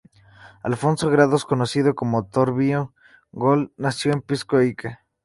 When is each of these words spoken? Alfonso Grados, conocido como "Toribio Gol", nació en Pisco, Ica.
Alfonso 0.63 1.11
Grados, 1.11 1.45
conocido 1.45 1.93
como 1.93 2.25
"Toribio 2.25 2.91
Gol", 3.31 3.71
nació 3.77 4.11
en 4.13 4.23
Pisco, 4.23 4.59
Ica. 4.59 5.05